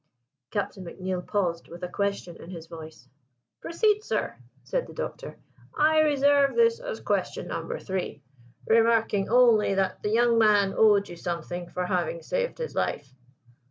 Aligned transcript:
Captain 0.49 0.83
McNeill 0.83 1.23
paused 1.27 1.67
with 1.67 1.83
a 1.83 1.87
question 1.87 2.35
in 2.37 2.49
his 2.49 2.65
voice." 2.65 3.07
"Proceed, 3.61 4.03
sir," 4.03 4.35
said 4.63 4.87
the 4.87 4.95
Doctor: 4.95 5.37
"I 5.77 5.99
reserve 5.99 6.55
this 6.55 6.79
as 6.79 6.99
Question 7.01 7.47
Number 7.49 7.77
Three, 7.77 8.23
remarking 8.65 9.29
only 9.29 9.75
that 9.75 10.01
the 10.01 10.09
young 10.09 10.39
man 10.39 10.73
owed 10.75 11.07
you 11.07 11.15
something 11.17 11.69
for 11.69 11.85
having 11.85 12.23
saved 12.23 12.57
his 12.57 12.73
life." 12.73 13.13